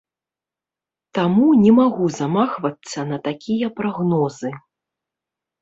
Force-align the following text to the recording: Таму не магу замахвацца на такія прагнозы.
Таму 1.17 1.45
не 1.65 1.73
магу 1.79 2.05
замахвацца 2.17 2.99
на 3.13 3.21
такія 3.29 3.67
прагнозы. 3.81 4.49